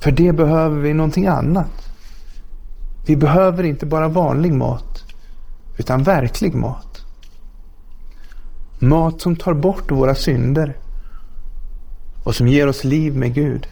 För 0.00 0.10
det 0.10 0.32
behöver 0.32 0.80
vi 0.80 0.94
någonting 0.94 1.26
annat. 1.26 1.90
Vi 3.06 3.16
behöver 3.16 3.64
inte 3.64 3.86
bara 3.86 4.08
vanlig 4.08 4.52
mat, 4.52 5.04
utan 5.76 6.02
verklig 6.02 6.54
mat. 6.54 7.04
Mat 8.78 9.20
som 9.20 9.36
tar 9.36 9.54
bort 9.54 9.90
våra 9.90 10.14
synder 10.14 10.76
och 12.24 12.34
som 12.34 12.48
ger 12.48 12.66
oss 12.66 12.84
liv 12.84 13.16
med 13.16 13.34
Gud. 13.34 13.68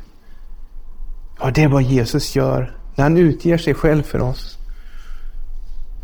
Ja, 1.40 1.50
det 1.50 1.62
är 1.62 1.68
vad 1.68 1.83
Jesus 1.83 2.37
gör 2.37 2.76
när 2.95 3.04
han 3.04 3.16
utger 3.16 3.59
sig 3.59 3.75
själv 3.75 4.02
för 4.02 4.21
oss. 4.21 4.59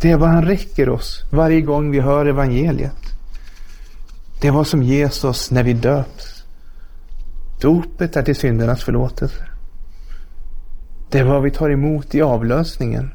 Det 0.01 0.11
är 0.11 0.17
vad 0.17 0.29
han 0.29 0.45
räcker 0.45 0.89
oss 0.89 1.25
varje 1.33 1.61
gång 1.61 1.91
vi 1.91 2.01
hör 2.01 2.27
evangeliet. 2.27 3.17
Det 4.41 4.49
är 4.49 4.53
vad 4.53 4.67
som 4.67 4.83
ges 4.83 5.25
oss 5.25 5.51
när 5.51 5.63
vi 5.63 5.73
döps. 5.73 6.45
Dopet 7.61 8.17
är 8.17 8.23
till 8.23 8.37
syndernas 8.37 8.85
förlåtelse. 8.85 9.52
Det 11.13 11.19
är 11.19 11.25
vad 11.25 11.43
vi 11.43 11.51
tar 11.51 11.71
emot 11.71 12.15
i 12.15 12.23
avlösningen. 12.23 13.11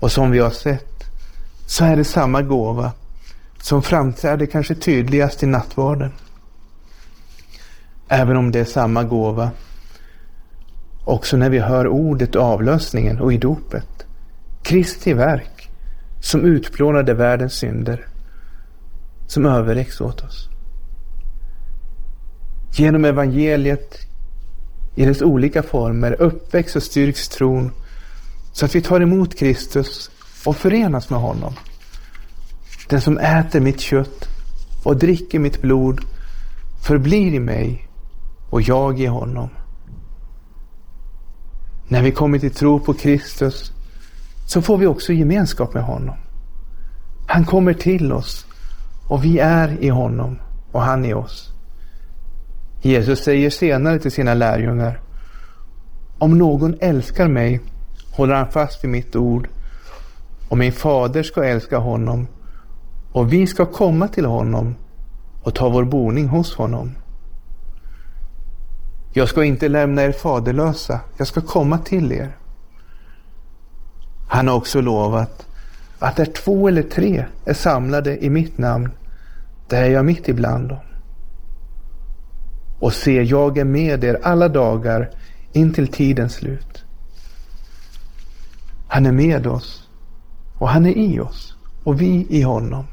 Och 0.00 0.12
som 0.12 0.30
vi 0.30 0.38
har 0.38 0.50
sett 0.50 1.04
så 1.66 1.84
är 1.84 1.96
det 1.96 2.04
samma 2.04 2.42
gåva 2.42 2.92
som 3.62 3.82
framträder 3.82 4.46
kanske 4.46 4.74
tydligast 4.74 5.42
i 5.42 5.46
nattvarden. 5.46 6.12
Även 8.08 8.36
om 8.36 8.52
det 8.52 8.60
är 8.60 8.64
samma 8.64 9.04
gåva. 9.04 9.50
Också 11.04 11.36
när 11.36 11.50
vi 11.50 11.58
hör 11.58 11.88
ordet 11.88 12.36
avlösningen 12.36 13.20
och 13.20 13.32
i 13.32 13.38
dopet. 13.38 14.06
Kristi 14.62 15.12
verk 15.12 15.70
som 16.20 16.44
utplånade 16.44 17.14
världens 17.14 17.54
synder. 17.54 18.06
Som 19.26 19.46
överräcks 19.46 20.00
åt 20.00 20.24
oss. 20.24 20.48
Genom 22.72 23.04
evangeliet 23.04 24.06
i 24.96 25.04
dess 25.04 25.22
olika 25.22 25.62
former 25.62 26.16
uppväcks 26.22 26.76
och 26.76 26.82
styrks 26.82 27.28
tron 27.28 27.70
så 28.52 28.64
att 28.64 28.74
vi 28.74 28.80
tar 28.80 29.00
emot 29.00 29.38
Kristus 29.38 30.10
och 30.46 30.56
förenas 30.56 31.10
med 31.10 31.20
honom. 31.20 31.54
Den 32.88 33.00
som 33.00 33.18
äter 33.18 33.60
mitt 33.60 33.80
kött 33.80 34.28
och 34.84 34.96
dricker 34.96 35.38
mitt 35.38 35.62
blod 35.62 36.00
förblir 36.86 37.34
i 37.34 37.40
mig 37.40 37.88
och 38.50 38.62
jag 38.62 39.00
i 39.00 39.06
honom. 39.06 39.48
När 41.88 42.02
vi 42.02 42.10
kommer 42.10 42.38
till 42.38 42.54
tro 42.54 42.80
på 42.80 42.94
Kristus 42.94 43.72
så 44.46 44.62
får 44.62 44.78
vi 44.78 44.86
också 44.86 45.12
gemenskap 45.12 45.74
med 45.74 45.82
honom. 45.82 46.16
Han 47.26 47.44
kommer 47.44 47.74
till 47.74 48.12
oss 48.12 48.46
och 49.08 49.24
vi 49.24 49.38
är 49.38 49.76
i 49.80 49.88
honom 49.88 50.38
och 50.72 50.82
han 50.82 51.04
i 51.04 51.14
oss. 51.14 51.55
Jesus 52.86 53.24
säger 53.24 53.50
senare 53.50 53.98
till 53.98 54.12
sina 54.12 54.34
lärjungar 54.34 55.00
Om 56.18 56.38
någon 56.38 56.74
älskar 56.80 57.28
mig 57.28 57.60
håller 58.12 58.34
han 58.34 58.50
fast 58.50 58.84
vid 58.84 58.90
mitt 58.90 59.16
ord 59.16 59.48
och 60.48 60.58
min 60.58 60.72
fader 60.72 61.22
ska 61.22 61.44
älska 61.44 61.78
honom 61.78 62.26
och 63.12 63.32
vi 63.32 63.46
ska 63.46 63.66
komma 63.66 64.08
till 64.08 64.24
honom 64.24 64.74
och 65.42 65.54
ta 65.54 65.68
vår 65.68 65.84
boning 65.84 66.28
hos 66.28 66.54
honom. 66.54 66.94
Jag 69.12 69.28
ska 69.28 69.44
inte 69.44 69.68
lämna 69.68 70.02
er 70.02 70.12
faderlösa, 70.12 71.00
jag 71.16 71.26
ska 71.26 71.40
komma 71.40 71.78
till 71.78 72.12
er. 72.12 72.36
Han 74.28 74.48
har 74.48 74.54
också 74.54 74.80
lovat 74.80 75.46
att 75.98 76.16
där 76.16 76.24
två 76.24 76.68
eller 76.68 76.82
tre 76.82 77.24
är 77.44 77.54
samlade 77.54 78.24
i 78.24 78.30
mitt 78.30 78.58
namn, 78.58 78.90
där 79.68 79.82
är 79.82 79.90
jag 79.90 80.04
mitt 80.04 80.28
ibland 80.28 80.68
dem. 80.68 80.78
Och 82.80 82.92
se, 82.92 83.22
jag 83.22 83.58
är 83.58 83.64
med 83.64 84.04
er 84.04 84.20
alla 84.22 84.48
dagar 84.48 85.10
in 85.52 85.72
till 85.72 85.88
tidens 85.88 86.32
slut. 86.32 86.84
Han 88.88 89.06
är 89.06 89.12
med 89.12 89.46
oss 89.46 89.88
och 90.58 90.68
han 90.68 90.86
är 90.86 90.96
i 90.96 91.20
oss 91.20 91.56
och 91.84 92.00
vi 92.00 92.26
i 92.30 92.42
honom. 92.42 92.84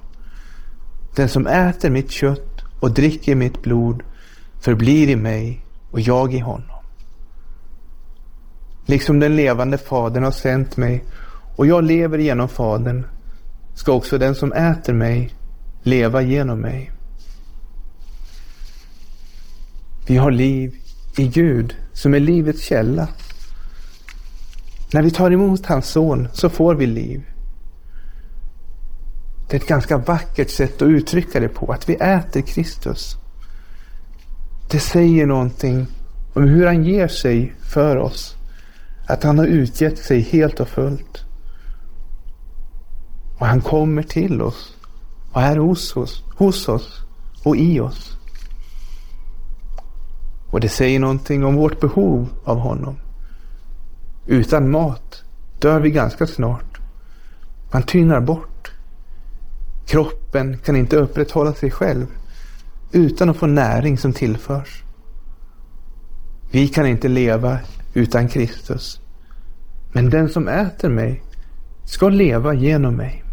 Den 1.15 1.30
som 1.30 1.48
äter 1.48 1.89
mitt 1.89 2.12
kött 2.12 2.62
och 2.80 2.91
dricker 2.91 3.36
mitt 3.36 3.62
blod 3.62 4.04
förblir 4.62 5.10
i 5.10 5.15
mig 5.15 5.65
och 5.91 6.00
jag 6.00 6.34
i 6.34 6.39
honom. 6.39 6.84
Liksom 8.86 9.19
den 9.19 9.36
levande 9.36 9.78
Fadern 9.78 10.24
har 10.24 10.32
sänt 10.32 10.78
mig 10.78 11.04
och 11.56 11.67
jag 11.67 11.84
lever 11.84 12.17
genom 12.17 12.50
Fadern 12.50 13.06
ska 13.76 13.93
också 13.93 14.17
den 14.17 14.36
som 14.36 14.54
äter 14.54 14.93
mig 14.93 15.36
leva 15.84 16.22
genom 16.22 16.60
mig. 16.60 16.92
Vi 20.07 20.17
har 20.17 20.31
liv 20.31 20.75
i 21.17 21.27
Gud 21.27 21.75
som 21.93 22.13
är 22.13 22.19
livets 22.19 22.63
källa. 22.63 23.07
När 24.93 25.03
vi 25.03 25.11
tar 25.11 25.31
emot 25.31 25.65
hans 25.65 25.89
son 25.89 26.27
så 26.33 26.49
får 26.49 26.75
vi 26.75 26.85
liv. 26.85 27.23
Det 29.49 29.57
är 29.57 29.61
ett 29.61 29.67
ganska 29.67 29.97
vackert 29.97 30.49
sätt 30.49 30.81
att 30.81 30.87
uttrycka 30.87 31.39
det 31.39 31.49
på, 31.49 31.71
att 31.71 31.89
vi 31.89 31.93
äter 31.93 32.41
Kristus. 32.41 33.17
Det 34.71 34.79
säger 34.79 35.25
någonting 35.25 35.87
om 36.33 36.43
hur 36.43 36.65
han 36.65 36.83
ger 36.83 37.07
sig 37.07 37.53
för 37.61 37.97
oss. 37.97 38.35
Att 39.07 39.23
han 39.23 39.37
har 39.37 39.45
utgett 39.45 39.97
sig 39.97 40.21
helt 40.21 40.59
och 40.59 40.67
fullt. 40.67 41.23
Och 43.39 43.45
han 43.45 43.61
kommer 43.61 44.03
till 44.03 44.41
oss 44.41 44.75
och 45.31 45.41
är 45.41 45.57
hos 45.57 45.97
oss, 45.97 46.23
hos 46.35 46.69
oss 46.69 47.01
och 47.43 47.57
i 47.57 47.79
oss. 47.79 48.17
Och 50.53 50.59
det 50.59 50.69
säger 50.69 50.99
någonting 50.99 51.45
om 51.45 51.55
vårt 51.55 51.79
behov 51.79 52.29
av 52.43 52.57
honom. 52.57 52.95
Utan 54.27 54.71
mat 54.71 55.23
dör 55.59 55.79
vi 55.79 55.91
ganska 55.91 56.27
snart. 56.27 56.79
Man 57.71 57.83
tynar 57.83 58.21
bort. 58.21 58.71
Kroppen 59.85 60.57
kan 60.57 60.75
inte 60.75 60.97
upprätthålla 60.97 61.53
sig 61.53 61.71
själv 61.71 62.05
utan 62.91 63.29
att 63.29 63.37
få 63.37 63.47
näring 63.47 63.97
som 63.97 64.13
tillförs. 64.13 64.83
Vi 66.51 66.67
kan 66.67 66.85
inte 66.85 67.07
leva 67.07 67.59
utan 67.93 68.27
Kristus. 68.27 68.99
Men 69.93 70.09
den 70.09 70.29
som 70.29 70.47
äter 70.47 70.89
mig 70.89 71.23
ska 71.85 72.09
leva 72.09 72.53
genom 72.53 72.95
mig. 72.95 73.23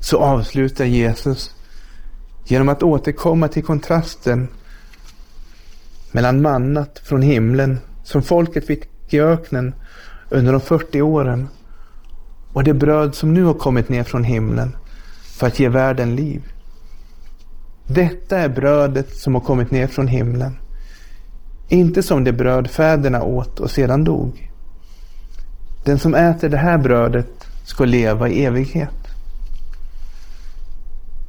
Så 0.00 0.18
avslutar 0.18 0.84
Jesus 0.84 1.54
genom 2.44 2.68
att 2.68 2.82
återkomma 2.82 3.48
till 3.48 3.64
kontrasten 3.64 4.48
mellan 6.12 6.42
mannat 6.42 7.00
från 7.04 7.22
himlen 7.22 7.78
som 8.04 8.22
folket 8.22 8.66
fick 8.66 8.88
i 9.08 9.20
öknen 9.20 9.74
under 10.28 10.52
de 10.52 10.60
40 10.60 11.02
åren 11.02 11.48
och 12.52 12.64
det 12.64 12.74
bröd 12.74 13.14
som 13.14 13.34
nu 13.34 13.44
har 13.44 13.54
kommit 13.54 13.88
ner 13.88 14.04
från 14.04 14.24
himlen 14.24 14.76
för 15.38 15.46
att 15.46 15.60
ge 15.60 15.68
världen 15.68 16.16
liv. 16.16 16.42
Detta 17.86 18.38
är 18.38 18.48
brödet 18.48 19.16
som 19.16 19.34
har 19.34 19.40
kommit 19.40 19.70
ner 19.70 19.86
från 19.86 20.08
himlen. 20.08 20.56
Inte 21.68 22.02
som 22.02 22.24
det 22.24 22.32
bröd 22.32 22.70
fäderna 22.70 23.22
åt 23.22 23.60
och 23.60 23.70
sedan 23.70 24.04
dog. 24.04 24.50
Den 25.84 25.98
som 25.98 26.14
äter 26.14 26.48
det 26.48 26.56
här 26.56 26.78
brödet 26.78 27.46
ska 27.64 27.84
leva 27.84 28.28
i 28.28 28.44
evighet. 28.44 29.00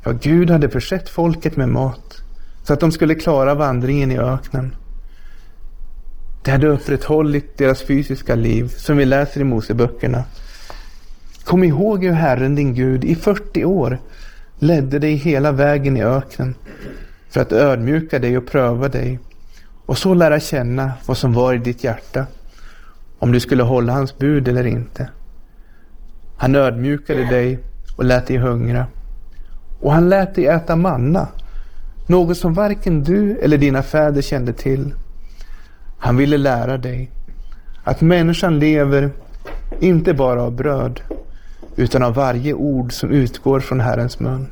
Ja, 0.04 0.12
Gud 0.12 0.50
hade 0.50 0.70
försett 0.70 1.10
folket 1.10 1.58
med 1.58 1.70
mat 1.70 2.20
så 2.63 2.74
att 2.74 2.80
de 2.80 2.91
skulle 2.91 3.15
klara 3.15 3.56
vandringen 3.56 4.12
i 4.12 4.17
öknen. 4.17 4.76
Det 6.43 6.52
hade 6.52 6.67
upprätthållit 6.67 7.58
deras 7.58 7.82
fysiska 7.82 8.36
liv, 8.36 8.67
som 8.67 8.97
vi 8.97 9.06
läser 9.06 9.41
i 9.41 9.43
Moseböckerna. 9.43 10.24
Kom 11.43 11.63
ihåg 11.63 12.04
hur 12.04 12.12
Herren 12.12 12.56
din 12.56 12.74
Gud 12.74 13.04
i 13.04 13.15
40 13.15 13.65
år 13.65 14.00
ledde 14.60 15.00
dig 15.00 15.15
hela 15.15 15.52
vägen 15.52 15.97
i 15.97 16.04
öknen 16.04 16.56
för 17.30 17.41
att 17.41 17.52
ödmjuka 17.52 18.19
dig 18.19 18.38
och 18.38 18.47
pröva 18.47 18.88
dig 18.88 19.19
och 19.86 19.97
så 19.97 20.13
lära 20.13 20.39
känna 20.39 20.91
vad 21.06 21.17
som 21.17 21.34
var 21.34 21.54
i 21.54 21.58
ditt 21.58 21.84
hjärta, 21.84 22.26
om 23.19 23.32
du 23.32 23.39
skulle 23.39 23.63
hålla 23.63 23.93
hans 23.93 24.17
bud 24.17 24.47
eller 24.47 24.65
inte. 24.65 25.10
Han 26.38 26.56
ödmjukade 26.56 27.26
dig 27.26 27.60
och 27.95 28.06
lät 28.06 28.28
dig 28.28 28.38
hungra. 28.38 28.88
Och 29.80 29.93
han 29.93 30.10
lät 30.10 30.36
dig 30.36 30.45
äta 30.47 30.76
manna, 30.76 31.28
något 32.12 32.38
som 32.38 32.54
varken 32.54 33.04
du 33.04 33.38
eller 33.38 33.58
dina 33.58 33.84
fäder 33.84 34.21
kände 34.21 34.54
till. 34.54 34.93
Han 35.97 36.17
ville 36.17 36.38
lära 36.38 36.78
dig 36.78 37.12
att 37.84 38.02
människan 38.02 38.60
lever 38.60 39.12
inte 39.80 40.13
bara 40.13 40.43
av 40.43 40.56
bröd, 40.56 41.02
utan 41.76 42.04
av 42.04 42.13
varje 42.13 42.54
ord 42.54 42.93
som 42.93 43.10
utgår 43.10 43.60
från 43.60 43.80
Herrens 43.80 44.19
mun. 44.19 44.47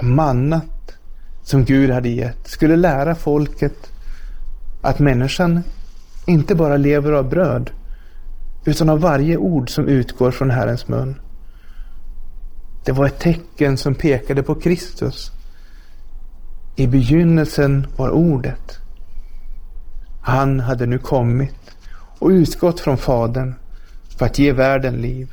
Mannat 0.00 0.94
som 1.42 1.64
Gud 1.64 1.90
hade 1.90 2.08
gett 2.08 2.48
skulle 2.48 2.76
lära 2.76 3.14
folket 3.14 3.92
att 4.82 4.98
människan 4.98 5.62
inte 6.26 6.54
bara 6.54 6.76
lever 6.76 7.12
av 7.12 7.28
bröd, 7.28 7.70
utan 8.64 8.88
av 8.88 9.00
varje 9.00 9.36
ord 9.36 9.70
som 9.70 9.88
utgår 9.88 10.30
från 10.30 10.50
Herrens 10.50 10.88
mun. 10.88 11.20
Det 12.84 12.92
var 12.92 13.06
ett 13.06 13.18
tecken 13.18 13.76
som 13.76 13.94
pekade 13.94 14.42
på 14.42 14.54
Kristus. 14.54 15.32
I 16.76 16.86
begynnelsen 16.86 17.86
var 17.96 18.10
ordet. 18.10 18.78
Han 20.22 20.60
hade 20.60 20.86
nu 20.86 20.98
kommit 20.98 21.76
och 22.18 22.28
utgått 22.28 22.80
från 22.80 22.98
Fadern 22.98 23.54
för 24.18 24.26
att 24.26 24.38
ge 24.38 24.52
världen 24.52 24.94
liv. 24.94 25.32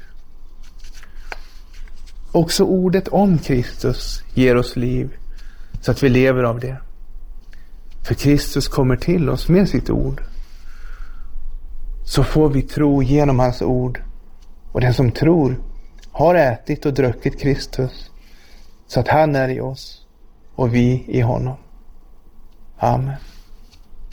Också 2.32 2.64
ordet 2.64 3.08
om 3.08 3.38
Kristus 3.38 4.24
ger 4.34 4.56
oss 4.56 4.76
liv 4.76 5.16
så 5.82 5.92
att 5.92 6.04
vi 6.04 6.10
lever 6.10 6.44
av 6.44 6.60
det. 6.60 6.78
För 8.04 8.14
Kristus 8.14 8.68
kommer 8.68 8.98
till 8.98 9.30
oss 9.30 9.50
med 9.50 9.70
sitt 9.70 9.90
ord. 9.90 10.24
Så 12.06 12.24
får 12.24 12.50
vi 12.50 12.62
tro 12.62 13.04
genom 13.04 13.40
hans 13.40 13.62
ord. 13.62 14.02
Och 14.72 14.82
den 14.82 14.94
som 14.94 15.12
tror 15.12 15.56
har 16.12 16.36
ätit 16.36 16.86
och 16.86 16.94
druckit 16.94 17.40
Kristus 17.40 18.12
så 18.88 19.00
att 19.00 19.08
han 19.08 19.36
är 19.36 19.50
i 19.50 19.62
oss 19.62 20.06
och 20.56 20.76
vi 20.76 21.06
i 21.08 21.22
honom. 21.22 21.56
Amen. 22.78 23.16